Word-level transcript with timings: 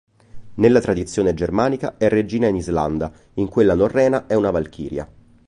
Nella 0.55 0.79
tradizione 0.81 1.35
germanica 1.35 1.95
è 1.99 2.09
regina 2.09 2.47
in 2.47 2.55
Islanda, 2.55 3.11
in 3.35 3.47
quella 3.49 3.75
norrena 3.75 4.25
è 4.25 4.33
una 4.33 4.49
Valchiria. 4.49 5.07